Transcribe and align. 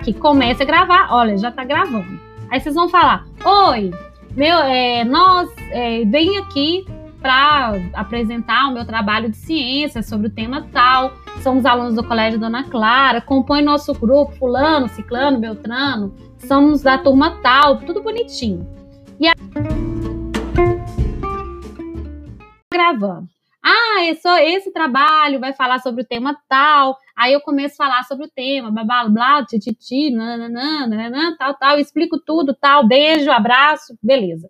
aqui, 0.00 0.12
comece 0.12 0.62
a 0.62 0.66
gravar. 0.66 1.08
Olha, 1.12 1.36
já 1.36 1.50
tá 1.50 1.64
gravando. 1.64 2.18
Aí 2.50 2.58
vocês 2.60 2.74
vão 2.74 2.88
falar: 2.88 3.26
Oi, 3.44 3.90
meu, 4.34 4.58
é, 4.58 5.04
nós 5.04 5.48
é, 5.70 6.04
vem 6.04 6.38
aqui 6.38 6.84
para 7.20 7.74
apresentar 7.92 8.68
o 8.68 8.72
meu 8.72 8.84
trabalho 8.86 9.30
de 9.30 9.36
ciência 9.36 10.02
sobre 10.02 10.28
o 10.28 10.30
tema 10.30 10.66
tal. 10.72 11.12
Somos 11.42 11.64
alunos 11.64 11.94
do 11.94 12.02
Colégio 12.02 12.40
Dona 12.40 12.64
Clara, 12.64 13.20
compõe 13.20 13.62
nosso 13.62 13.92
grupo, 13.94 14.32
fulano, 14.32 14.88
ciclano, 14.88 15.38
beltrano, 15.38 16.14
somos 16.38 16.82
da 16.82 16.98
turma 16.98 17.38
tal, 17.42 17.78
tudo 17.78 18.02
bonitinho. 18.02 18.66
E 19.18 19.28
aí, 19.28 19.34
gravando. 22.72 23.39
Ah, 24.00 24.04
esse, 24.06 24.28
esse 24.56 24.72
trabalho 24.72 25.38
vai 25.38 25.52
falar 25.52 25.78
sobre 25.80 26.02
o 26.02 26.06
tema 26.06 26.34
tal. 26.48 26.96
Aí 27.14 27.34
eu 27.34 27.40
começo 27.42 27.74
a 27.74 27.86
falar 27.86 28.02
sobre 28.04 28.24
o 28.26 28.30
tema, 28.30 28.70
blá, 28.70 28.82
blá, 28.82 29.08
blá, 29.10 29.44
tititi, 29.44 30.10
nananã, 30.10 30.86
nananã, 30.86 31.36
tal, 31.36 31.54
tal, 31.58 31.78
explico 31.78 32.18
tudo, 32.18 32.54
tal, 32.54 32.86
beijo, 32.88 33.30
abraço, 33.30 33.94
beleza. 34.02 34.48